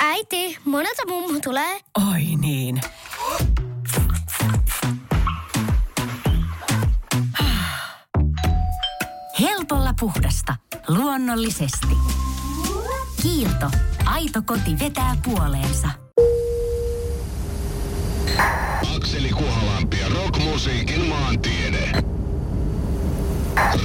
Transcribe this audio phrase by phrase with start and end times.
[0.00, 1.80] Äiti, monelta mummu tulee?
[2.12, 2.80] Oi niin.
[9.40, 10.56] Helpolla puhdasta.
[10.88, 11.96] Luonnollisesti.
[13.22, 13.70] Kiilto.
[14.04, 15.88] Aito koti vetää puoleensa.
[18.96, 21.92] Akseli Kuhalampi ja rockmusiikin maantiede.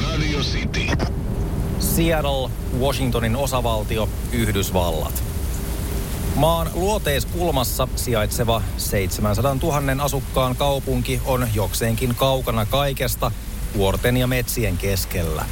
[0.04, 0.88] Radio City.
[1.80, 2.50] Seattle,
[2.80, 5.24] Washingtonin osavaltio, Yhdysvallat.
[6.36, 13.32] Maan luoteiskulmassa sijaitseva 700 000 asukkaan kaupunki on jokseenkin kaukana kaikesta
[13.78, 15.46] vuorten ja metsien keskellä.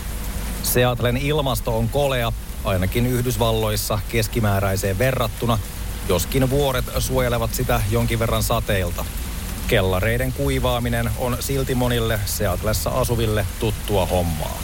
[0.63, 2.31] Seattlen ilmasto on kolea,
[2.63, 5.59] ainakin Yhdysvalloissa keskimääräiseen verrattuna,
[6.09, 9.05] joskin vuoret suojelevat sitä jonkin verran sateilta.
[9.67, 14.57] Kellareiden kuivaaminen on silti monille Seatlessa asuville tuttua hommaa.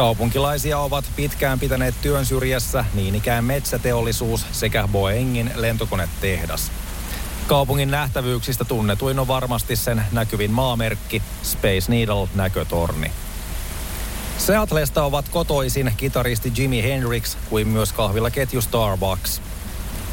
[0.00, 6.72] Kaupunkilaisia ovat pitkään pitäneet työn syrjässä niin ikään metsäteollisuus sekä Boeingin lentokonetehdas.
[7.46, 13.12] Kaupungin nähtävyyksistä tunnetuin on varmasti sen näkyvin maamerkki Space Needle-näkötorni.
[14.38, 19.42] Seatlesta ovat kotoisin kitaristi Jimi Hendrix kuin myös kahvilaketju Starbucks.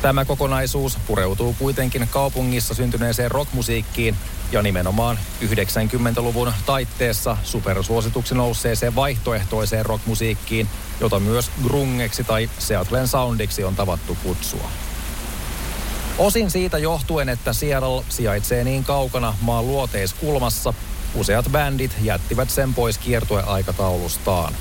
[0.02, 4.16] Tämä kokonaisuus pureutuu kuitenkin kaupungissa syntyneeseen rockmusiikkiin
[4.52, 10.68] ja nimenomaan 90-luvun taitteessa supersuosituksi nousseeseen vaihtoehtoiseen rockmusiikkiin,
[11.00, 14.70] jota myös grungeksi tai Seattlen soundiksi on tavattu kutsua.
[16.18, 20.74] Osin siitä johtuen, että Seattle sijaitsee niin kaukana maan luoteiskulmassa,
[21.16, 24.54] useat bändit jättivät sen pois kiertueaikataulustaan.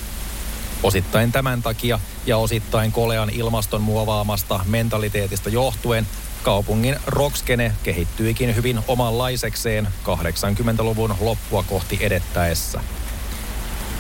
[0.82, 6.06] Osittain tämän takia ja osittain kolean ilmaston muovaamasta mentaliteetista johtuen
[6.42, 12.80] kaupungin rockskene kehittyikin hyvin omanlaisekseen 80-luvun loppua kohti edettäessä.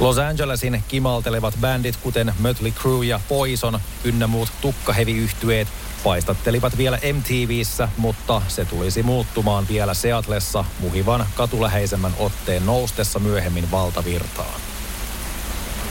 [0.00, 5.68] Los Angelesin kimaltelevat bändit, kuten Mötley Crue ja Poison ynnä muut tukkaheviyhtyeet,
[6.04, 14.60] paistattelivat vielä MTVissä, mutta se tulisi muuttumaan vielä Seatlessa muhivan katuläheisemmän otteen noustessa myöhemmin valtavirtaan.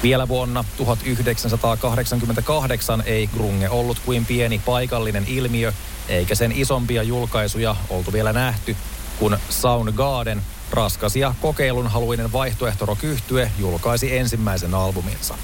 [0.05, 5.73] Vielä vuonna 1988 ei grunge ollut kuin pieni paikallinen ilmiö,
[6.09, 8.75] eikä sen isompia julkaisuja oltu vielä nähty,
[9.19, 15.37] kun Soundgarden, raskas ja kokeilunhaluinen vaihtoehtorokyhtye, julkaisi ensimmäisen albuminsa.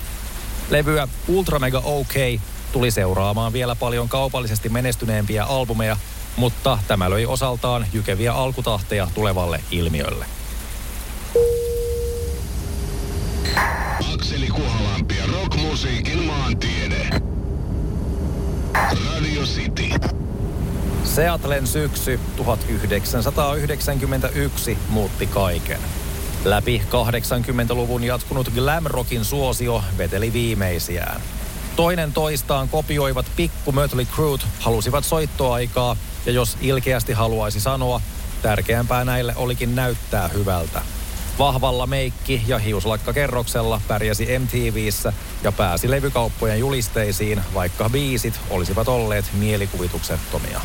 [0.70, 2.14] Levyä Ultra Mega OK
[2.72, 5.98] tuli seuraamaan vielä paljon kaupallisesti menestyneempiä albumeja,
[6.36, 10.41] mutta tämä löi osaltaan jykeviä alkutahteja tulevalle ilmiölle.
[14.14, 17.10] Akseli Kuhalampi ja rockmusiikin maantiede.
[18.74, 19.90] Radio City.
[21.04, 25.80] Seatlen syksy 1991 muutti kaiken.
[26.46, 31.22] Läpi 80-luvun jatkunut glam rockin suosio veteli viimeisiään.
[31.76, 35.96] Toinen toistaan kopioivat pikku Mötley Crue halusivat soittoaikaa,
[36.26, 38.02] ja jos ilkeästi haluaisi sanoa,
[38.42, 40.82] tärkeämpää näille olikin näyttää hyvältä.
[41.42, 45.14] Vahvalla meikki- ja hiuslakkakerroksella pärjäsi MTVissä
[45.44, 50.62] ja pääsi levykauppojen julisteisiin, vaikka biisit olisivat olleet mielikuvituksettomia.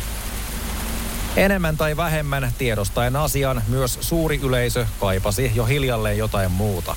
[1.35, 6.95] Enemmän tai vähemmän tiedostaen asian myös suuri yleisö kaipasi jo hiljalleen jotain muuta.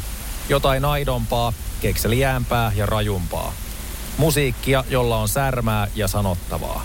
[0.48, 3.52] Jotain aidompaa, kekseliäämpää ja rajumpaa.
[4.16, 6.82] Musiikkia, jolla on särmää ja sanottavaa.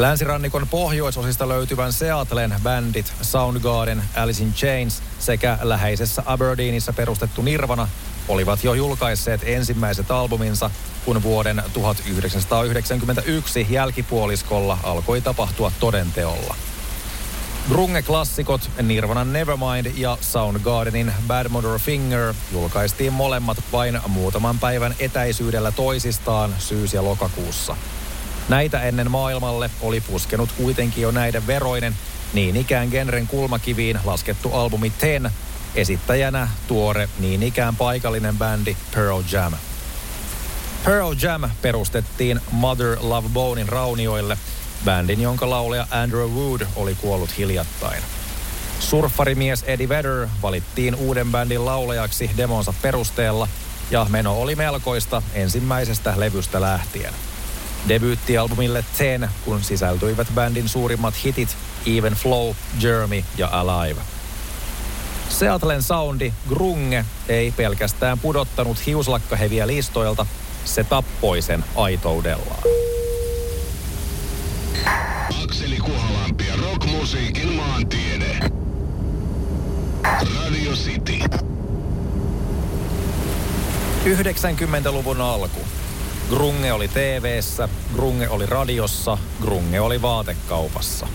[0.00, 7.88] Länsirannikon pohjoisosista löytyvän Seattlen bändit Soundgarden, Alice in Chains sekä läheisessä Aberdeenissa perustettu Nirvana
[8.28, 10.70] olivat jo julkaisseet ensimmäiset albuminsa,
[11.04, 16.56] kun vuoden 1991 jälkipuoliskolla alkoi tapahtua todenteolla.
[17.68, 26.54] Grunge-klassikot Nirvanan Nevermind ja Soundgardenin Bad Mother Finger julkaistiin molemmat vain muutaman päivän etäisyydellä toisistaan
[26.58, 27.76] syys- ja lokakuussa.
[28.50, 31.96] Näitä ennen maailmalle oli puskenut kuitenkin jo näiden veroinen,
[32.32, 35.30] niin ikään genren kulmakiviin laskettu albumi Ten,
[35.74, 39.52] esittäjänä tuore niin ikään paikallinen bändi Pearl Jam.
[40.84, 44.38] Pearl Jam perustettiin Mother Love Bonein raunioille,
[44.84, 48.02] bändin jonka laulaja Andrew Wood oli kuollut hiljattain.
[48.80, 53.48] Surffarimies Eddie Vedder valittiin uuden bändin laulajaksi demonsa perusteella,
[53.90, 57.14] ja meno oli melkoista ensimmäisestä levystä lähtien.
[57.88, 61.56] Debyyttialbumille Ten, kun sisältyivät bändin suurimmat hitit
[61.86, 64.00] Even Flow, Jeremy ja Alive.
[65.28, 70.26] Seattlen soundi, grunge, ei pelkästään pudottanut hiuslakkaheviä listoilta,
[70.64, 72.62] se tappoi sen aitoudellaan.
[75.44, 78.38] Akseli Kuhalampi ja rockmusiikin maantiede.
[80.44, 81.18] Radio City.
[84.04, 85.60] 90-luvun alku.
[86.30, 91.06] Grunge oli TV:ssä, Grunge oli radiossa, Grunge oli vaatekaupassa.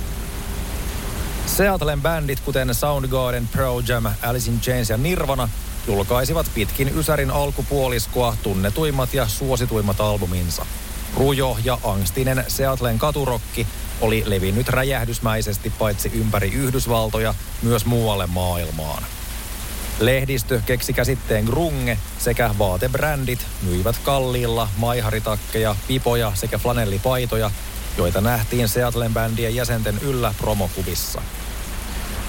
[1.45, 5.49] Seattlen bändit, kuten Soundgarden, Pro Jam, Alice in Chains ja Nirvana,
[5.87, 10.65] julkaisivat pitkin Ysärin alkupuoliskoa tunnetuimmat ja suosituimmat albuminsa.
[11.17, 13.67] Rujo ja angstinen Seattlen katurokki
[14.01, 19.03] oli levinnyt räjähdysmäisesti paitsi ympäri Yhdysvaltoja, myös muualle maailmaan.
[19.99, 27.51] Lehdistö keksi käsitteen grunge sekä vaatebrändit myivät kalliilla maiharitakkeja, pipoja sekä flanellipaitoja,
[27.97, 31.21] joita nähtiin Seattlen bändien jäsenten yllä promokuvissa.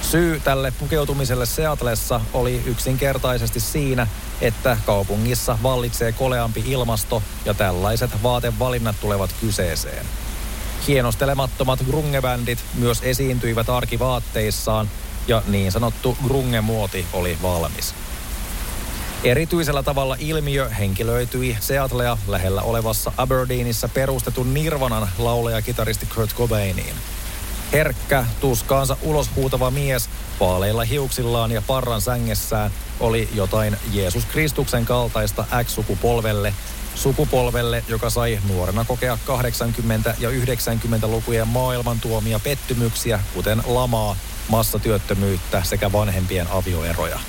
[0.01, 4.07] Syy tälle pukeutumiselle Seatlessa oli yksinkertaisesti siinä,
[4.41, 10.05] että kaupungissa vallitsee koleampi ilmasto ja tällaiset vaatevalinnat tulevat kyseeseen.
[10.87, 14.89] Hienostelemattomat grungebändit myös esiintyivät arkivaatteissaan
[15.27, 17.93] ja niin sanottu grunge-muoti oli valmis.
[19.23, 26.95] Erityisellä tavalla ilmiö henkilöityi Seattlea lähellä olevassa Aberdeenissa perustetun Nirvanan laulaja-kitaristi Kurt Cobainiin.
[27.73, 30.09] Herkkä, tuskaansa ulos huutava mies
[30.39, 36.53] vaaleilla hiuksillaan ja parran sängessään oli jotain Jeesus Kristuksen kaltaista X-sukupolvelle,
[36.95, 44.15] sukupolvelle, joka sai nuorena kokea 80- ja 90-lukujen maailman tuomia pettymyksiä, kuten lamaa,
[44.47, 47.19] massatyöttömyyttä sekä vanhempien avioeroja.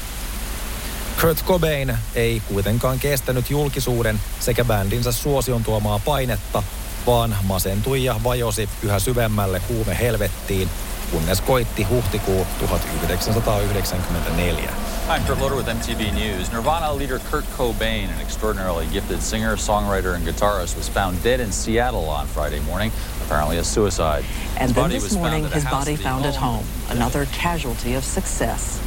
[1.21, 6.63] Kurt Cobain ei kuitenkaan kestänyt julkisuuden sekä bändinsä suosion tuomaa painetta,
[7.07, 10.71] vaan masentui ja vajosi yhä syvemmälle huume helvettiin,
[11.11, 14.71] kunnes koitti huhtikuu 1994.
[15.17, 16.53] I'm Kurt Loder with MTV News.
[16.53, 21.53] Nirvana leader Kurt Cobain, an extraordinarily gifted singer, songwriter, and guitarist, was found dead in
[21.53, 22.93] Seattle on Friday morning,
[23.25, 24.25] apparently a suicide.
[24.61, 28.81] And then this morning, his body found at home, another casualty of success.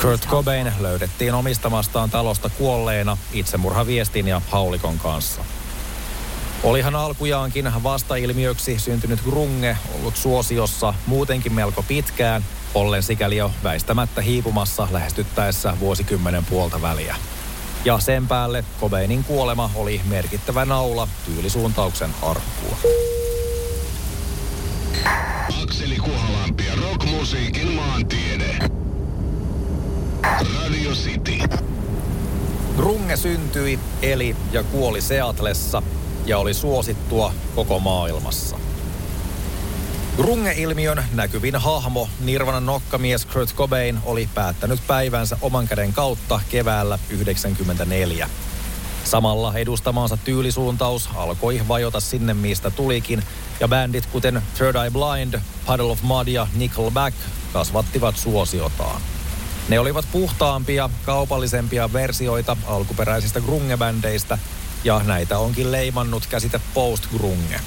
[0.00, 5.40] Kurt Cobain löydettiin omistamastaan talosta kuolleena itsemurhaviestin ja haulikon kanssa.
[6.62, 12.44] Olihan alkujaankin vastailmiöksi syntynyt grunge ollut suosiossa muutenkin melko pitkään,
[12.74, 17.16] ollen sikäli jo väistämättä hiipumassa lähestyttäessä vuosikymmenen puolta väliä.
[17.84, 22.76] Ja sen päälle Cobainin kuolema oli merkittävä naula tyylisuuntauksen arkkuun.
[25.62, 28.58] Akseli Kuhalampi ja rockmusiikin maantiede.
[30.22, 31.38] Radio City.
[32.76, 35.82] Grunge syntyi, eli ja kuoli Seatlessa
[36.26, 38.56] ja oli suosittua koko maailmassa.
[40.16, 48.30] Grunge-ilmiön näkyvin hahmo, Nirvanan nokkamies Kurt Cobain, oli päättänyt päivänsä oman käden kautta keväällä 1994.
[49.04, 53.22] Samalla edustamaansa tyylisuuntaus alkoi vajota sinne, mistä tulikin,
[53.60, 57.16] ja bändit kuten Third Eye Blind, Puddle of Mud ja Nickelback
[57.52, 59.00] kasvattivat suosiotaan.
[59.68, 64.38] Ne olivat puhtaampia, kaupallisempia versioita alkuperäisistä grunge-bändeistä,
[64.84, 67.60] ja näitä onkin leimannut käsite post-grunge.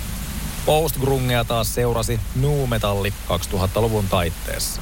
[0.65, 4.81] Post-grungea taas seurasi nu metalli 2000-luvun taitteessa.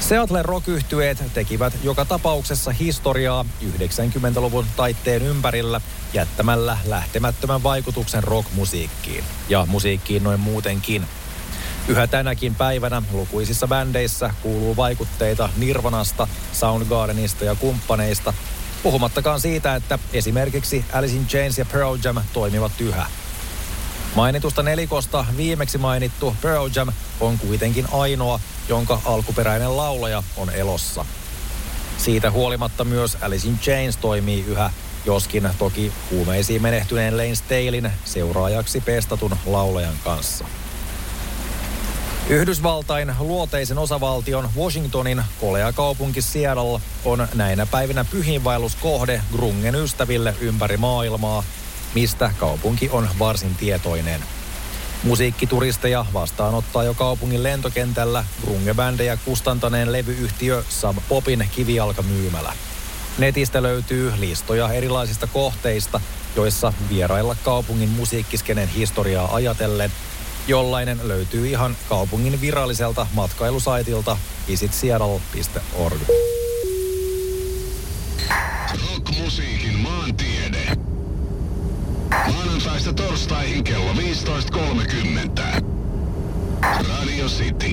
[0.00, 0.66] Seattle rock
[1.34, 5.80] tekivät joka tapauksessa historiaa 90-luvun taitteen ympärillä
[6.12, 11.06] jättämällä lähtemättömän vaikutuksen rockmusiikkiin ja musiikkiin noin muutenkin.
[11.88, 18.32] Yhä tänäkin päivänä lukuisissa bändeissä kuuluu vaikutteita Nirvanasta, Soundgardenista ja kumppaneista,
[18.82, 23.06] puhumattakaan siitä, että esimerkiksi Alice in Chains ja Pearl Jam toimivat yhä.
[24.14, 26.88] Mainitusta nelikosta viimeksi mainittu Pearl Jam
[27.20, 31.04] on kuitenkin ainoa, jonka alkuperäinen laulaja on elossa.
[31.98, 34.70] Siitä huolimatta myös Alice in Chains toimii yhä,
[35.04, 40.44] joskin toki huumeisiin menehtyneen Lane Stalin seuraajaksi pestatun laulajan kanssa.
[42.28, 51.44] Yhdysvaltain luoteisen osavaltion Washingtonin kolea kaupunki Seattle on näinä päivinä pyhiinvaelluskohde grungen ystäville ympäri maailmaa,
[51.94, 54.20] mistä kaupunki on varsin tietoinen.
[55.02, 62.52] Musiikkituristeja vastaanottaa jo kaupungin lentokentällä grungebändejä kustantaneen levyyhtiö Sub Popin kivijalkamyymälä.
[63.18, 66.00] Netistä löytyy listoja erilaisista kohteista,
[66.36, 69.92] joissa vierailla kaupungin musiikkiskenen historiaa ajatellen–
[70.46, 74.16] jollainen löytyy ihan kaupungin viralliselta matkailusaitilta
[74.48, 76.00] visitseattle.org.
[78.90, 80.76] Rockmusiikin maantiede.
[82.10, 85.64] Maanantaista torstaihin kello 15.30.
[86.88, 87.72] Radio City.